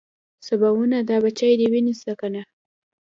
[0.47, 2.41] سباوونه دا بچي دې ونيسه کنه.